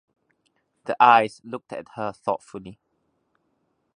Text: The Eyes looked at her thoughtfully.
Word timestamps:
The 0.85 0.95
Eyes 0.99 1.41
looked 1.43 1.71
at 1.71 1.89
her 1.93 2.11
thoughtfully. 2.11 2.79